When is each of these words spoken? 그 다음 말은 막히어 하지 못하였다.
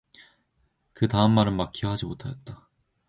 그 0.93 1.07
다음 1.07 1.33
말은 1.35 1.55
막히어 1.55 1.91
하지 1.91 2.07
못하였다. 2.07 2.67